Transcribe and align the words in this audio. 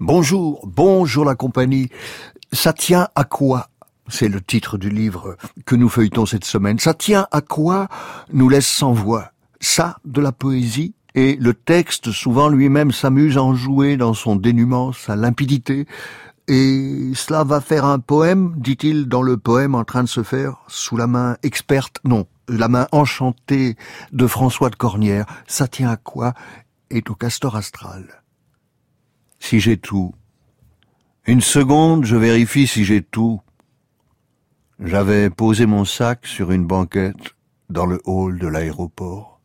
Bonjour, 0.00 0.66
bonjour 0.66 1.24
la 1.24 1.34
compagnie. 1.34 1.88
Ça 2.52 2.72
tient 2.72 3.08
à 3.14 3.24
quoi? 3.24 3.68
C'est 4.08 4.28
le 4.28 4.40
titre 4.40 4.76
du 4.76 4.90
livre 4.90 5.36
que 5.64 5.76
nous 5.76 5.88
feuilletons 5.88 6.26
cette 6.26 6.44
semaine. 6.44 6.78
Ça 6.78 6.92
tient 6.92 7.26
à 7.30 7.40
quoi 7.40 7.88
nous 8.32 8.48
laisse 8.48 8.68
sans 8.68 8.92
voix? 8.92 9.32
Ça, 9.60 9.96
de 10.04 10.20
la 10.20 10.30
poésie? 10.30 10.94
Et 11.14 11.36
le 11.36 11.54
texte 11.54 12.10
souvent 12.12 12.48
lui-même 12.48 12.92
s'amuse 12.92 13.38
à 13.38 13.42
en 13.42 13.54
jouer 13.54 13.96
dans 13.96 14.14
son 14.14 14.36
dénuement, 14.36 14.92
sa 14.92 15.16
limpidité. 15.16 15.86
Et 16.48 17.12
cela 17.14 17.44
va 17.44 17.62
faire 17.62 17.86
un 17.86 17.98
poème, 17.98 18.52
dit-il 18.58 19.06
dans 19.08 19.22
le 19.22 19.38
poème 19.38 19.74
en 19.74 19.84
train 19.84 20.02
de 20.02 20.08
se 20.08 20.22
faire 20.22 20.56
sous 20.68 20.96
la 20.98 21.06
main 21.06 21.38
experte, 21.42 22.00
non, 22.04 22.26
la 22.48 22.68
main 22.68 22.86
enchantée 22.92 23.76
de 24.12 24.26
François 24.26 24.68
de 24.68 24.76
Cornière. 24.76 25.24
Ça 25.46 25.68
tient 25.68 25.90
à 25.90 25.96
quoi 25.96 26.34
Est 26.90 27.10
au 27.10 27.14
castor 27.14 27.56
astral. 27.56 28.22
Si 29.38 29.58
j'ai 29.58 29.78
tout. 29.78 30.14
Une 31.26 31.40
seconde, 31.40 32.04
je 32.04 32.16
vérifie 32.16 32.66
si 32.66 32.84
j'ai 32.84 33.02
tout. 33.02 33.40
J'avais 34.78 35.30
posé 35.30 35.66
mon 35.66 35.84
sac 35.84 36.26
sur 36.26 36.50
une 36.50 36.66
banquette 36.66 37.34
dans 37.70 37.86
le 37.86 38.00
hall 38.04 38.38
de 38.38 38.46
l'aéroport. 38.46 39.40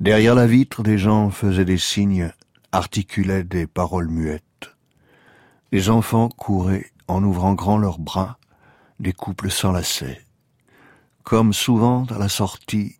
Derrière 0.00 0.36
la 0.36 0.46
vitre, 0.46 0.84
des 0.84 0.96
gens 0.96 1.30
faisaient 1.30 1.64
des 1.64 1.78
signes, 1.78 2.32
articulaient 2.70 3.44
des 3.44 3.66
paroles 3.66 4.08
muettes. 4.08 4.76
Les 5.72 5.90
enfants 5.90 6.28
couraient 6.28 6.92
en 7.08 7.24
ouvrant 7.24 7.54
grand 7.54 7.78
leurs 7.78 7.98
bras, 7.98 8.38
des 9.00 9.12
couples 9.12 9.50
s'enlaçaient. 9.50 10.24
Comme 11.24 11.52
souvent 11.52 12.04
à 12.04 12.18
la 12.18 12.28
sortie, 12.28 12.96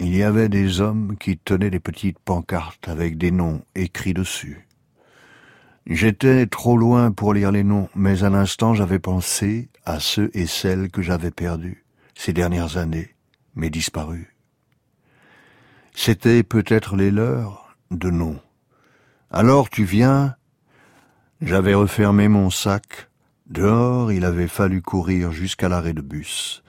il 0.00 0.16
y 0.16 0.22
avait 0.22 0.48
des 0.48 0.80
hommes 0.80 1.16
qui 1.18 1.36
tenaient 1.36 1.68
des 1.68 1.78
petites 1.78 2.18
pancartes 2.18 2.88
avec 2.88 3.18
des 3.18 3.30
noms 3.30 3.60
écrits 3.74 4.14
dessus. 4.14 4.66
J'étais 5.86 6.46
trop 6.46 6.78
loin 6.78 7.12
pour 7.12 7.34
lire 7.34 7.52
les 7.52 7.64
noms, 7.64 7.90
mais 7.94 8.22
un 8.22 8.32
instant 8.32 8.72
j'avais 8.72 8.98
pensé 8.98 9.68
à 9.84 10.00
ceux 10.00 10.30
et 10.32 10.46
celles 10.46 10.90
que 10.90 11.02
j'avais 11.02 11.30
perdus 11.30 11.84
ces 12.14 12.32
dernières 12.32 12.78
années, 12.78 13.14
mais 13.54 13.68
disparus. 13.68 14.26
C'était 15.94 16.42
peut-être 16.44 16.96
les 16.96 17.10
leurs 17.10 17.76
de 17.90 18.08
noms. 18.08 18.40
Alors 19.30 19.68
tu 19.68 19.84
viens, 19.84 20.34
j'avais 21.42 21.74
refermé 21.74 22.28
mon 22.28 22.48
sac. 22.48 23.10
Dehors, 23.48 24.12
il 24.12 24.24
avait 24.24 24.48
fallu 24.48 24.80
courir 24.80 25.30
jusqu'à 25.32 25.68
l'arrêt 25.68 25.92
de 25.92 26.00
bus. 26.00 26.62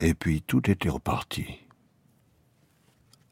Et 0.00 0.14
puis 0.14 0.42
tout 0.42 0.70
était 0.70 0.90
reparti. 0.90 1.67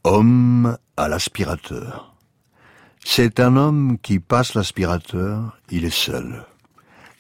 Homme 0.09 0.79
à 0.97 1.09
l'aspirateur. 1.09 2.15
C'est 3.05 3.41
un 3.41 3.57
homme 3.57 3.99
qui 3.99 4.21
passe 4.21 4.55
l'aspirateur, 4.55 5.59
il 5.69 5.85
est 5.85 5.91
seul. 5.91 6.45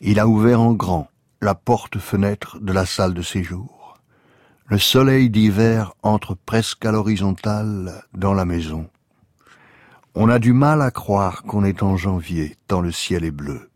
Il 0.01 0.21
a 0.21 0.29
ouvert 0.29 0.61
en 0.61 0.73
grand 0.73 1.09
la 1.41 1.57
porte-fenêtre 1.57 2.61
de 2.61 2.73
la 2.73 2.87
salle 2.87 3.13
de 3.13 3.23
séjour. 3.23 3.99
Le 4.67 4.79
soleil 4.79 5.31
d'hiver 5.31 5.95
entre 6.05 6.37
presque 6.37 6.85
à 6.85 6.93
l'horizontale 6.93 8.05
dans 8.15 8.35
la 8.35 8.45
maison. 8.45 8.89
On 10.15 10.29
a 10.29 10.39
du 10.39 10.53
mal 10.53 10.81
à 10.81 10.93
croire 10.93 11.43
qu'on 11.43 11.65
est 11.65 11.83
en 11.83 11.97
janvier, 11.97 12.57
tant 12.69 12.83
le 12.83 12.93
ciel 12.93 13.25
est 13.25 13.33
bleu. 13.33 13.69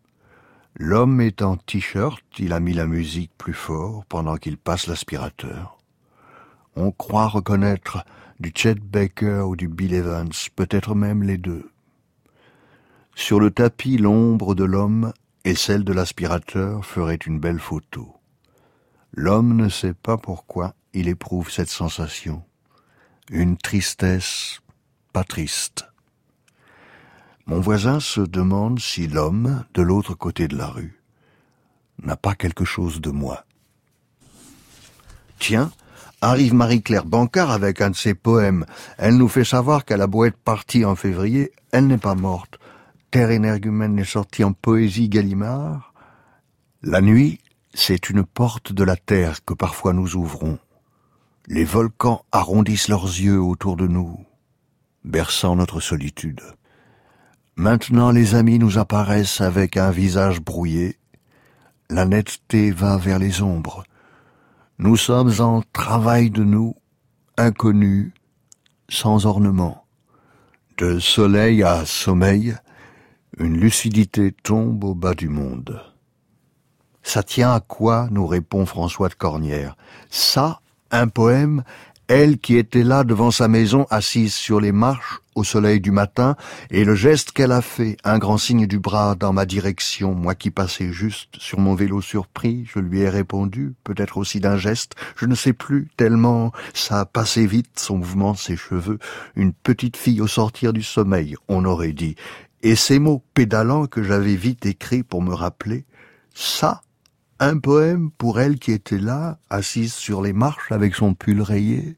L'homme 0.76 1.20
est 1.20 1.42
en 1.42 1.56
t-shirt, 1.56 2.22
il 2.38 2.52
a 2.52 2.60
mis 2.60 2.74
la 2.74 2.86
musique 2.86 3.32
plus 3.36 3.54
fort 3.54 4.04
pendant 4.08 4.36
qu'il 4.36 4.56
passe 4.56 4.86
l'aspirateur. 4.86 5.78
On 6.76 6.92
croit 6.92 7.26
reconnaître 7.26 8.04
du 8.40 8.52
Chet 8.54 8.76
Baker 8.76 9.42
ou 9.46 9.54
du 9.54 9.68
Bill 9.68 9.92
Evans, 9.92 10.32
peut-être 10.56 10.94
même 10.94 11.22
les 11.22 11.36
deux. 11.36 11.70
Sur 13.14 13.38
le 13.38 13.50
tapis, 13.50 13.98
l'ombre 13.98 14.54
de 14.54 14.64
l'homme 14.64 15.12
et 15.44 15.54
celle 15.54 15.84
de 15.84 15.92
l'aspirateur 15.92 16.84
ferait 16.84 17.16
une 17.16 17.38
belle 17.38 17.58
photo. 17.58 18.16
L'homme 19.12 19.56
ne 19.56 19.68
sait 19.68 19.92
pas 19.92 20.16
pourquoi 20.16 20.74
il 20.94 21.08
éprouve 21.08 21.50
cette 21.50 21.68
sensation. 21.68 22.42
Une 23.30 23.56
tristesse 23.58 24.60
pas 25.12 25.24
triste. 25.24 25.86
Mon 27.46 27.60
voisin 27.60 28.00
se 28.00 28.20
demande 28.20 28.78
si 28.78 29.06
l'homme, 29.06 29.64
de 29.74 29.82
l'autre 29.82 30.14
côté 30.14 30.48
de 30.48 30.56
la 30.56 30.68
rue, 30.68 31.02
n'a 32.02 32.16
pas 32.16 32.34
quelque 32.34 32.64
chose 32.64 33.00
de 33.00 33.10
moi. 33.10 33.44
Tiens, 35.38 35.72
arrive 36.20 36.54
Marie-Claire 36.54 37.04
Bancard 37.04 37.50
avec 37.50 37.80
un 37.80 37.90
de 37.90 37.96
ses 37.96 38.14
poèmes. 38.14 38.66
Elle 38.98 39.16
nous 39.16 39.28
fait 39.28 39.44
savoir 39.44 39.84
qu'elle 39.84 40.02
a 40.02 40.06
beau 40.06 40.26
partie 40.44 40.84
en 40.84 40.96
février, 40.96 41.52
elle 41.72 41.86
n'est 41.86 41.98
pas 41.98 42.14
morte. 42.14 42.58
Terre 43.10 43.30
énergumène 43.30 43.98
est 43.98 44.04
sortie 44.04 44.44
en 44.44 44.52
poésie 44.52 45.08
Gallimard. 45.08 45.94
La 46.82 47.00
nuit, 47.00 47.40
c'est 47.74 48.10
une 48.10 48.24
porte 48.24 48.72
de 48.72 48.84
la 48.84 48.96
terre 48.96 49.44
que 49.44 49.54
parfois 49.54 49.92
nous 49.92 50.16
ouvrons. 50.16 50.58
Les 51.46 51.64
volcans 51.64 52.24
arrondissent 52.32 52.88
leurs 52.88 53.06
yeux 53.06 53.40
autour 53.40 53.76
de 53.76 53.86
nous, 53.86 54.24
berçant 55.04 55.56
notre 55.56 55.80
solitude. 55.80 56.42
Maintenant 57.56 58.10
les 58.10 58.34
amis 58.34 58.58
nous 58.58 58.78
apparaissent 58.78 59.40
avec 59.40 59.76
un 59.76 59.90
visage 59.90 60.40
brouillé. 60.40 60.96
La 61.88 62.04
netteté 62.04 62.70
va 62.70 62.96
vers 62.96 63.18
les 63.18 63.42
ombres. 63.42 63.84
Nous 64.82 64.96
sommes 64.96 65.30
en 65.40 65.60
travail 65.74 66.30
de 66.30 66.42
nous, 66.42 66.74
inconnus, 67.36 68.12
sans 68.88 69.26
ornement. 69.26 69.84
De 70.78 70.98
soleil 70.98 71.62
à 71.62 71.84
sommeil, 71.84 72.56
une 73.36 73.58
lucidité 73.58 74.32
tombe 74.32 74.82
au 74.84 74.94
bas 74.94 75.14
du 75.14 75.28
monde. 75.28 75.82
Ça 77.02 77.22
tient 77.22 77.52
à 77.52 77.60
quoi 77.60 78.08
nous 78.10 78.26
répond 78.26 78.64
François 78.64 79.10
de 79.10 79.14
Cornière. 79.14 79.76
Ça, 80.08 80.62
un 80.90 81.08
poème, 81.08 81.62
elle 82.10 82.38
qui 82.38 82.56
était 82.56 82.82
là 82.82 83.04
devant 83.04 83.30
sa 83.30 83.46
maison 83.46 83.86
assise 83.88 84.34
sur 84.34 84.60
les 84.60 84.72
marches 84.72 85.20
au 85.36 85.44
soleil 85.44 85.80
du 85.80 85.92
matin, 85.92 86.34
et 86.72 86.84
le 86.84 86.96
geste 86.96 87.30
qu'elle 87.30 87.52
a 87.52 87.62
fait, 87.62 87.96
un 88.02 88.18
grand 88.18 88.36
signe 88.36 88.66
du 88.66 88.80
bras 88.80 89.14
dans 89.14 89.32
ma 89.32 89.46
direction, 89.46 90.12
moi 90.12 90.34
qui 90.34 90.50
passais 90.50 90.92
juste 90.92 91.36
sur 91.38 91.60
mon 91.60 91.76
vélo 91.76 92.00
surpris, 92.00 92.66
je 92.66 92.80
lui 92.80 93.02
ai 93.02 93.08
répondu, 93.08 93.74
peut-être 93.84 94.18
aussi 94.18 94.40
d'un 94.40 94.56
geste, 94.56 94.96
je 95.16 95.26
ne 95.26 95.36
sais 95.36 95.52
plus, 95.52 95.88
tellement. 95.96 96.50
Ça 96.74 97.06
passé 97.06 97.46
vite, 97.46 97.78
son 97.78 97.98
mouvement, 97.98 98.34
ses 98.34 98.56
cheveux, 98.56 98.98
une 99.36 99.52
petite 99.52 99.96
fille 99.96 100.20
au 100.20 100.26
sortir 100.26 100.72
du 100.72 100.82
sommeil, 100.82 101.36
on 101.46 101.64
aurait 101.64 101.92
dit, 101.92 102.16
et 102.62 102.74
ces 102.74 102.98
mots 102.98 103.22
pédalants 103.34 103.86
que 103.86 104.02
j'avais 104.02 104.34
vite 104.34 104.66
écrits 104.66 105.04
pour 105.04 105.22
me 105.22 105.32
rappeler, 105.32 105.84
ça, 106.34 106.82
un 107.40 107.58
poème 107.58 108.10
pour 108.18 108.38
elle 108.38 108.58
qui 108.58 108.70
était 108.70 108.98
là, 108.98 109.38
assise 109.48 109.94
sur 109.94 110.20
les 110.20 110.34
marches 110.34 110.70
avec 110.70 110.94
son 110.94 111.14
pull 111.14 111.40
rayé. 111.40 111.96